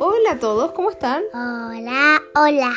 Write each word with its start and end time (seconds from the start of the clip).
Hola 0.00 0.32
a 0.32 0.38
todos, 0.38 0.72
¿cómo 0.72 0.90
están? 0.90 1.22
Hola, 1.32 2.22
hola. 2.34 2.72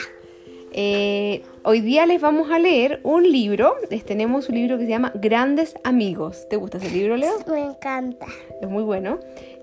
Eh, 0.73 1.43
hoy 1.63 1.79
día 1.81 2.05
les 2.05 2.19
vamos 2.19 2.51
a 2.51 2.59
leer 2.59 2.99
un 3.03 3.23
libro. 3.23 3.75
Les 3.89 4.03
tenemos 4.03 4.49
un 4.49 4.55
libro 4.55 4.77
que 4.77 4.83
se 4.83 4.89
llama 4.89 5.13
Grandes 5.15 5.75
Amigos. 5.83 6.47
¿Te 6.49 6.57
gusta 6.57 6.77
ese 6.77 6.89
libro, 6.91 7.15
Leo? 7.15 7.35
Me 7.47 7.61
encanta. 7.63 8.25
Es 8.61 8.67
muy 8.67 8.83
bueno. 8.83 9.19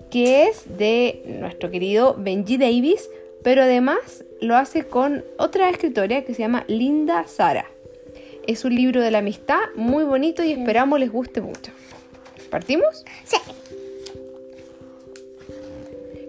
Que 0.09 0.47
es 0.47 0.77
de 0.77 1.21
nuestro 1.39 1.69
querido 1.69 2.15
Benji 2.17 2.57
Davis, 2.57 3.09
pero 3.43 3.61
además 3.61 4.23
lo 4.41 4.55
hace 4.55 4.87
con 4.87 5.23
otra 5.37 5.69
escritora 5.69 6.23
que 6.23 6.33
se 6.33 6.41
llama 6.41 6.63
Linda 6.67 7.27
Sara. 7.27 7.65
Es 8.47 8.65
un 8.65 8.73
libro 8.73 9.01
de 9.01 9.11
la 9.11 9.19
amistad 9.19 9.59
muy 9.75 10.03
bonito 10.03 10.43
y 10.43 10.53
esperamos 10.53 10.99
les 10.99 11.11
guste 11.11 11.41
mucho. 11.41 11.71
¿Partimos? 12.49 13.05
Sí. 13.23 13.37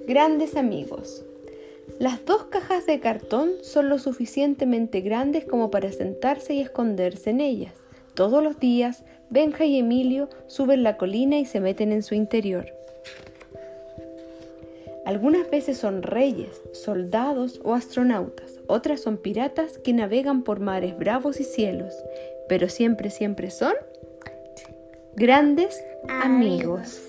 Grandes 0.07 0.57
amigos. 0.57 1.25
Las 1.99 2.25
dos 2.25 2.45
cajas 2.45 2.87
de 2.87 3.01
cartón 3.01 3.51
son 3.63 3.89
lo 3.89 3.99
suficientemente 3.99 5.01
grandes 5.01 5.45
como 5.45 5.71
para 5.71 5.91
sentarse 5.93 6.55
y 6.55 6.61
esconderse 6.61 7.31
en 7.31 7.41
ellas. 7.41 7.73
Todos 8.15 8.43
los 8.43 8.61
días, 8.61 9.05
Benja 9.31 9.65
y 9.65 9.79
Emilio 9.79 10.29
suben 10.47 10.83
la 10.83 10.97
colina 10.97 11.39
y 11.39 11.47
se 11.47 11.61
meten 11.61 11.93
en 11.93 12.03
su 12.03 12.15
interior. 12.15 12.67
Algunas 15.07 15.49
veces 15.51 15.79
son 15.79 16.03
reyes, 16.03 16.61
soldados 16.73 17.61
o 17.65 17.75
astronautas, 17.75 18.61
otras 18.67 19.01
son 19.01 19.19
piratas 19.19 19.79
que 19.79 19.93
navegan 19.93 20.43
por 20.43 20.61
mares 20.61 20.99
bravos 20.99 21.41
y 21.41 21.45
cielos, 21.45 21.95
pero 22.49 22.69
siempre, 22.69 23.11
siempre 23.11 23.51
son 23.51 23.75
grandes 25.17 25.83
amigos. 26.09 27.01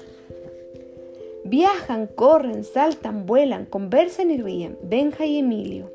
Viajan, 1.43 2.07
corren, 2.07 2.63
saltan, 2.63 3.25
vuelan, 3.25 3.65
conversan 3.65 4.31
y 4.31 4.37
ríen. 4.41 4.77
Benja 4.81 5.25
y 5.25 5.39
Emilio. 5.39 5.91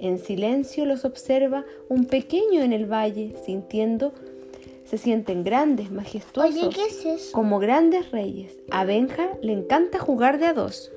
En 0.00 0.18
silencio 0.18 0.84
los 0.84 1.04
observa 1.04 1.64
un 1.88 2.04
pequeño 2.06 2.62
en 2.62 2.72
el 2.72 2.86
valle, 2.90 3.34
sintiendo, 3.44 4.12
se 4.84 4.98
sienten 4.98 5.42
grandes, 5.42 5.90
majestuosos, 5.90 6.54
Oye, 6.54 6.74
¿qué 6.74 6.84
es 6.84 7.04
eso? 7.04 7.32
como 7.32 7.58
grandes 7.58 8.10
reyes. 8.12 8.56
A 8.70 8.84
Benja 8.84 9.30
le 9.42 9.52
encanta 9.52 9.98
jugar 9.98 10.38
de 10.38 10.46
a 10.46 10.52
dos. 10.52 10.92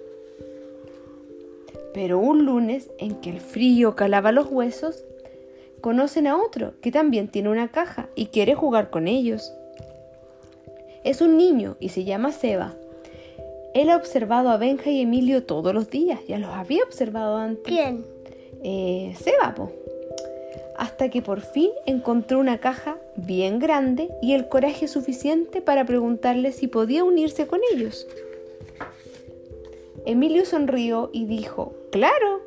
Pero 1.93 2.19
un 2.19 2.45
lunes, 2.45 2.91
en 2.99 3.15
que 3.15 3.31
el 3.31 3.41
frío 3.41 3.95
calaba 3.95 4.31
los 4.31 4.47
huesos, 4.51 5.03
conocen 5.81 6.27
a 6.27 6.37
otro 6.37 6.73
que 6.81 6.91
también 6.91 7.29
tiene 7.29 7.49
una 7.49 7.69
caja 7.69 8.09
y 8.15 8.27
quiere 8.27 8.53
jugar 8.53 8.91
con 8.91 9.07
ellos. 9.07 9.51
Es 11.03 11.21
un 11.21 11.37
niño 11.37 11.77
y 11.79 11.89
se 11.89 12.03
llama 12.03 12.31
Seba. 12.31 12.75
Él 13.73 13.89
ha 13.89 13.95
observado 13.95 14.49
a 14.49 14.57
Benja 14.57 14.89
y 14.89 15.01
Emilio 15.01 15.43
todos 15.43 15.73
los 15.73 15.89
días, 15.89 16.19
ya 16.27 16.39
los 16.39 16.49
había 16.49 16.83
observado 16.83 17.37
antes. 17.37 17.63
¿Quién? 17.63 18.05
Eh, 18.63 19.13
Seba, 19.19 19.53
po. 19.55 19.71
Hasta 20.77 21.09
que 21.09 21.21
por 21.21 21.41
fin 21.41 21.69
encontró 21.85 22.39
una 22.39 22.59
caja 22.59 22.97
bien 23.15 23.59
grande 23.59 24.09
y 24.21 24.33
el 24.33 24.47
coraje 24.47 24.87
suficiente 24.87 25.61
para 25.61 25.85
preguntarle 25.85 26.51
si 26.51 26.67
podía 26.67 27.03
unirse 27.03 27.47
con 27.47 27.59
ellos. 27.73 28.07
Emilio 30.05 30.45
sonrió 30.45 31.09
y 31.13 31.25
dijo, 31.25 31.73
claro. 31.91 32.41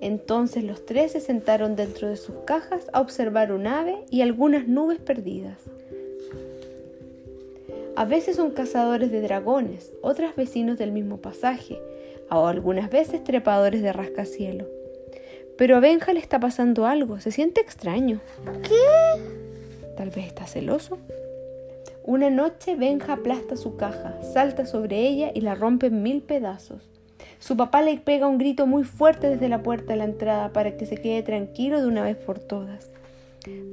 Entonces 0.00 0.62
los 0.64 0.84
tres 0.86 1.12
se 1.12 1.20
sentaron 1.20 1.74
dentro 1.74 2.08
de 2.08 2.16
sus 2.16 2.36
cajas 2.44 2.88
a 2.92 3.00
observar 3.00 3.52
un 3.52 3.66
ave 3.66 4.04
y 4.10 4.22
algunas 4.22 4.68
nubes 4.68 4.98
perdidas. 4.98 5.58
A 7.98 8.04
veces 8.04 8.36
son 8.36 8.52
cazadores 8.52 9.10
de 9.10 9.20
dragones, 9.20 9.92
otras 10.02 10.36
vecinos 10.36 10.78
del 10.78 10.92
mismo 10.92 11.16
pasaje, 11.16 11.82
o 12.30 12.46
algunas 12.46 12.90
veces 12.90 13.24
trepadores 13.24 13.82
de 13.82 13.92
rascacielos. 13.92 14.68
Pero 15.56 15.74
a 15.74 15.80
Benja 15.80 16.12
le 16.12 16.20
está 16.20 16.38
pasando 16.38 16.86
algo, 16.86 17.18
se 17.18 17.32
siente 17.32 17.60
extraño. 17.60 18.20
¿Qué? 18.62 19.90
Tal 19.96 20.10
vez 20.10 20.28
está 20.28 20.46
celoso. 20.46 20.98
Una 22.04 22.30
noche 22.30 22.76
Benja 22.76 23.14
aplasta 23.14 23.56
su 23.56 23.74
caja, 23.74 24.22
salta 24.22 24.64
sobre 24.64 25.00
ella 25.00 25.32
y 25.34 25.40
la 25.40 25.56
rompe 25.56 25.88
en 25.88 26.04
mil 26.04 26.22
pedazos. 26.22 26.88
Su 27.40 27.56
papá 27.56 27.82
le 27.82 27.96
pega 27.96 28.28
un 28.28 28.38
grito 28.38 28.68
muy 28.68 28.84
fuerte 28.84 29.28
desde 29.28 29.48
la 29.48 29.64
puerta 29.64 29.94
de 29.94 29.96
la 29.96 30.04
entrada 30.04 30.52
para 30.52 30.76
que 30.76 30.86
se 30.86 30.98
quede 30.98 31.24
tranquilo 31.24 31.80
de 31.80 31.88
una 31.88 32.04
vez 32.04 32.16
por 32.16 32.38
todas. 32.38 32.90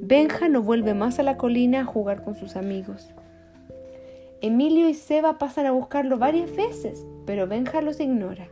Benja 0.02 0.48
no 0.48 0.62
vuelve 0.62 0.94
más 0.94 1.20
a 1.20 1.22
la 1.22 1.36
colina 1.36 1.82
a 1.82 1.84
jugar 1.84 2.24
con 2.24 2.34
sus 2.34 2.56
amigos. 2.56 3.12
Emilio 4.42 4.88
y 4.88 4.94
Seba 4.94 5.38
pasan 5.38 5.66
a 5.66 5.72
buscarlo 5.72 6.18
varias 6.18 6.54
veces, 6.54 7.06
pero 7.24 7.46
Benja 7.46 7.80
los 7.80 8.00
ignora. 8.00 8.48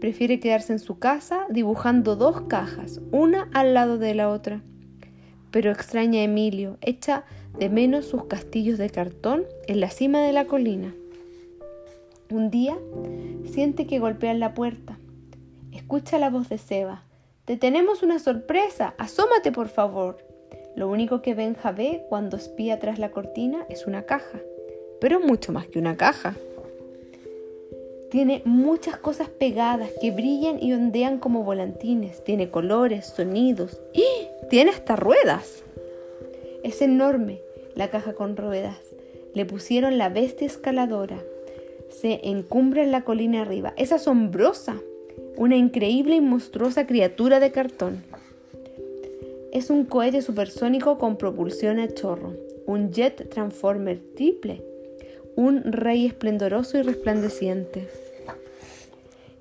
Prefiere 0.00 0.40
quedarse 0.40 0.72
en 0.72 0.78
su 0.78 0.98
casa 0.98 1.46
dibujando 1.48 2.16
dos 2.16 2.42
cajas, 2.42 3.00
una 3.10 3.48
al 3.52 3.74
lado 3.74 3.98
de 3.98 4.14
la 4.14 4.28
otra. 4.28 4.62
Pero 5.50 5.70
extraña 5.70 6.20
a 6.20 6.24
Emilio, 6.24 6.78
echa 6.80 7.24
de 7.58 7.68
menos 7.68 8.06
sus 8.06 8.24
castillos 8.24 8.78
de 8.78 8.90
cartón 8.90 9.44
en 9.66 9.80
la 9.80 9.90
cima 9.90 10.20
de 10.20 10.32
la 10.32 10.46
colina. 10.46 10.94
Un 12.30 12.50
día 12.50 12.76
siente 13.44 13.86
que 13.86 13.98
golpean 13.98 14.38
la 14.38 14.54
puerta. 14.54 14.98
Escucha 15.72 16.18
la 16.18 16.30
voz 16.30 16.48
de 16.48 16.58
Seba. 16.58 17.04
Te 17.44 17.56
tenemos 17.56 18.02
una 18.02 18.18
sorpresa. 18.18 18.94
Asómate, 18.98 19.50
por 19.52 19.68
favor. 19.68 20.18
Lo 20.76 20.88
único 20.88 21.22
que 21.22 21.34
Benja 21.34 21.72
ve 21.72 22.04
cuando 22.08 22.36
espía 22.36 22.78
tras 22.78 22.98
la 22.98 23.10
cortina 23.10 23.64
es 23.68 23.86
una 23.86 24.02
caja. 24.02 24.38
Pero 25.00 25.20
mucho 25.20 25.52
más 25.52 25.66
que 25.66 25.78
una 25.78 25.96
caja. 25.96 26.36
Tiene 28.10 28.40
muchas 28.46 28.96
cosas 28.96 29.28
pegadas 29.28 29.90
que 30.00 30.10
brillan 30.10 30.62
y 30.62 30.72
ondean 30.72 31.18
como 31.18 31.44
volantines. 31.44 32.24
Tiene 32.24 32.50
colores, 32.50 33.06
sonidos 33.06 33.82
y 33.92 34.04
tiene 34.48 34.70
hasta 34.70 34.96
ruedas. 34.96 35.62
Es 36.62 36.80
enorme 36.80 37.40
la 37.74 37.90
caja 37.90 38.14
con 38.14 38.36
ruedas. 38.36 38.78
Le 39.34 39.44
pusieron 39.44 39.98
la 39.98 40.08
bestia 40.08 40.46
escaladora. 40.46 41.22
Se 41.90 42.20
encumbra 42.28 42.82
en 42.82 42.92
la 42.92 43.04
colina 43.04 43.42
arriba. 43.42 43.74
Es 43.76 43.92
asombrosa. 43.92 44.76
Una 45.36 45.56
increíble 45.56 46.16
y 46.16 46.20
monstruosa 46.20 46.86
criatura 46.86 47.40
de 47.40 47.52
cartón. 47.52 48.02
Es 49.52 49.68
un 49.68 49.84
cohete 49.84 50.22
supersónico 50.22 50.98
con 50.98 51.16
propulsión 51.16 51.78
a 51.78 51.88
chorro. 51.88 52.34
Un 52.66 52.90
jet 52.90 53.28
transformer 53.28 54.00
triple 54.16 54.62
un 55.38 55.62
rey 55.72 56.04
esplendoroso 56.04 56.78
y 56.78 56.82
resplandeciente. 56.82 57.88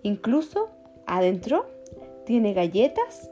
Incluso 0.04 0.70
adentro 1.08 1.66
tiene 2.24 2.54
galletas 2.54 3.32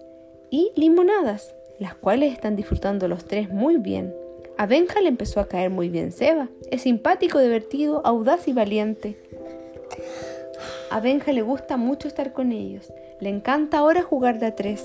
y 0.49 0.71
limonadas, 0.75 1.53
las 1.77 1.93
cuales 1.93 2.33
están 2.33 2.55
disfrutando 2.55 3.07
los 3.07 3.25
tres 3.25 3.51
muy 3.51 3.77
bien. 3.77 4.15
A 4.57 4.65
Benja 4.65 4.99
le 4.99 5.09
empezó 5.09 5.41
a 5.41 5.47
caer 5.47 5.69
muy 5.69 5.89
bien 5.89 6.11
Seba. 6.11 6.49
Es 6.71 6.81
simpático, 6.81 7.37
divertido, 7.37 8.01
audaz 8.03 8.47
y 8.47 8.53
valiente. 8.53 9.15
A 10.89 10.99
Benja 10.99 11.33
le 11.33 11.43
gusta 11.43 11.77
mucho 11.77 12.07
estar 12.07 12.33
con 12.33 12.51
ellos. 12.51 12.91
Le 13.19 13.29
encanta 13.29 13.77
ahora 13.77 14.01
jugar 14.01 14.39
de 14.39 14.47
a 14.47 14.55
tres. 14.55 14.83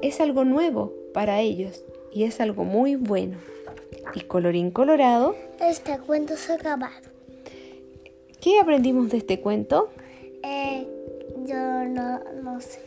Es 0.00 0.18
algo 0.22 0.46
nuevo 0.46 0.94
para 1.12 1.40
ellos 1.40 1.84
y 2.18 2.24
es 2.24 2.40
algo 2.40 2.64
muy 2.64 2.96
bueno. 2.96 3.36
Y 4.12 4.22
colorín 4.22 4.72
colorado. 4.72 5.36
Este 5.60 5.96
cuento 6.00 6.36
se 6.36 6.52
acabado. 6.52 7.08
¿Qué 8.40 8.58
aprendimos 8.58 9.10
de 9.10 9.18
este 9.18 9.40
cuento? 9.40 9.90
Eh, 10.42 10.88
yo 11.46 11.84
no, 11.84 12.18
no 12.42 12.60
sé. 12.60 12.80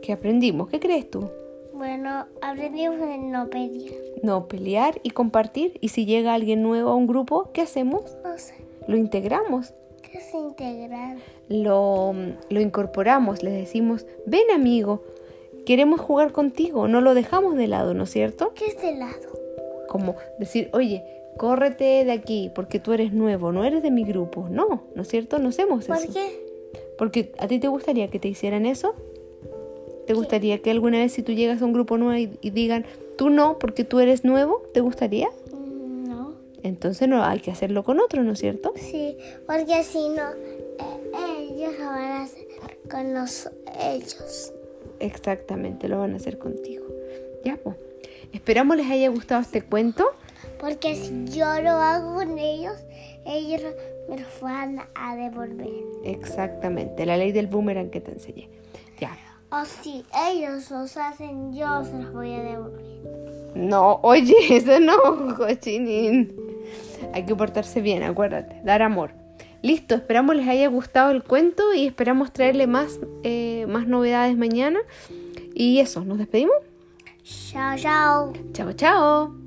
¿Qué 0.00 0.14
aprendimos? 0.14 0.70
¿Qué 0.70 0.80
crees 0.80 1.10
tú? 1.10 1.28
Bueno, 1.74 2.24
aprendimos 2.40 2.98
de 2.98 3.18
no 3.18 3.50
pelear. 3.50 3.92
No 4.22 4.48
pelear 4.48 4.98
y 5.02 5.10
compartir. 5.10 5.76
Y 5.82 5.88
si 5.88 6.06
llega 6.06 6.32
alguien 6.32 6.62
nuevo 6.62 6.88
a 6.88 6.94
un 6.94 7.06
grupo, 7.06 7.50
¿qué 7.52 7.60
hacemos? 7.60 8.16
No 8.24 8.38
sé. 8.38 8.54
Lo 8.88 8.96
integramos. 8.96 9.74
¿Qué 10.00 10.16
es 10.16 10.32
integrar? 10.32 11.18
Lo, 11.50 12.14
lo 12.48 12.60
incorporamos, 12.62 13.42
les 13.42 13.52
decimos, 13.52 14.06
ven 14.24 14.50
amigo, 14.54 15.02
queremos 15.66 16.00
jugar 16.00 16.32
contigo, 16.32 16.88
no 16.88 17.00
lo 17.00 17.14
dejamos 17.14 17.56
de 17.56 17.66
lado, 17.68 17.94
¿no 17.94 18.04
es 18.04 18.10
cierto? 18.10 18.52
¿Qué 18.54 18.66
es 18.66 18.80
de 18.80 18.94
lado? 18.96 19.38
Como 19.88 20.16
decir, 20.38 20.70
oye, 20.72 21.04
córrete 21.36 22.04
de 22.04 22.12
aquí 22.12 22.50
porque 22.54 22.78
tú 22.78 22.92
eres 22.92 23.12
nuevo, 23.12 23.52
no 23.52 23.64
eres 23.64 23.82
de 23.82 23.90
mi 23.90 24.04
grupo. 24.04 24.46
No, 24.50 24.84
¿no 24.94 25.02
es 25.02 25.08
cierto? 25.08 25.38
No 25.38 25.50
hacemos 25.50 25.86
¿Por 25.86 25.96
eso. 25.96 26.12
qué? 26.12 26.46
Porque 26.98 27.32
a 27.38 27.46
ti 27.48 27.58
te 27.58 27.68
gustaría 27.68 28.08
que 28.08 28.18
te 28.18 28.28
hicieran 28.28 28.66
eso. 28.66 28.94
¿Te 30.06 30.14
gustaría 30.14 30.60
que 30.60 30.70
alguna 30.70 30.98
vez 30.98 31.12
si 31.12 31.22
tú 31.22 31.32
llegas 31.32 31.62
a 31.62 31.64
un 31.64 31.72
grupo 31.72 31.96
nuevo 31.96 32.16
y, 32.18 32.36
y 32.40 32.50
digan, 32.50 32.84
tú 33.16 33.30
no, 33.30 33.58
porque 33.58 33.84
tú 33.84 34.00
eres 34.00 34.24
nuevo? 34.24 34.62
¿Te 34.74 34.80
gustaría? 34.80 35.28
Mm, 35.52 36.08
No. 36.08 36.34
Entonces 36.62 37.08
no 37.08 37.22
hay 37.22 37.40
que 37.40 37.50
hacerlo 37.50 37.84
con 37.84 38.00
otro, 38.00 38.22
¿no 38.22 38.32
es 38.32 38.38
cierto? 38.40 38.72
Sí, 38.76 39.16
porque 39.46 39.82
si 39.84 40.08
no, 40.08 40.30
eh, 40.30 41.48
ellos 41.50 41.78
lo 41.78 41.86
van 41.86 42.02
a 42.02 42.22
hacer 42.24 42.46
con 42.90 43.14
los, 43.14 43.48
ellos. 43.80 44.52
Exactamente, 45.02 45.88
lo 45.88 45.98
van 45.98 46.12
a 46.12 46.16
hacer 46.16 46.38
contigo. 46.38 46.86
Ya, 47.44 47.56
pues. 47.56 47.76
Esperamos 48.32 48.76
les 48.76 48.88
haya 48.90 49.08
gustado 49.08 49.42
este 49.42 49.62
cuento. 49.62 50.06
Porque 50.60 50.94
si 50.94 51.26
yo 51.26 51.60
lo 51.60 51.70
hago 51.70 52.14
con 52.14 52.38
ellos, 52.38 52.74
ellos 53.26 53.62
me 54.08 54.18
los 54.18 54.40
van 54.40 54.80
a 54.94 55.16
devolver. 55.16 55.68
Exactamente, 56.04 57.04
la 57.04 57.16
ley 57.16 57.32
del 57.32 57.48
boomerang 57.48 57.90
que 57.90 58.00
te 58.00 58.12
enseñé. 58.12 58.48
Ya. 59.00 59.16
O 59.50 59.64
si 59.64 60.04
ellos 60.30 60.70
los 60.70 60.96
hacen, 60.96 61.52
yo 61.52 61.84
se 61.84 61.98
los 61.98 62.12
voy 62.12 62.32
a 62.32 62.42
devolver. 62.42 63.52
No, 63.56 63.98
oye, 64.02 64.34
eso 64.50 64.78
no, 64.78 65.36
cochinin. 65.36 66.34
Hay 67.12 67.26
que 67.26 67.34
portarse 67.34 67.80
bien, 67.80 68.04
acuérdate, 68.04 68.60
dar 68.64 68.82
amor. 68.82 69.10
Listo, 69.62 69.94
esperamos 69.94 70.34
les 70.34 70.48
haya 70.48 70.66
gustado 70.68 71.10
el 71.10 71.22
cuento 71.22 71.74
y 71.74 71.86
esperamos 71.86 72.32
traerle 72.32 72.66
más, 72.66 72.98
eh, 73.62 73.66
más 73.66 73.86
novedades 73.86 74.36
mañana. 74.36 74.80
Y 75.54 75.78
eso, 75.78 76.04
¿nos 76.04 76.18
despedimos? 76.18 76.56
Chao, 77.24 77.76
chao. 77.76 78.32
Chao, 78.52 78.72
chao. 78.72 79.41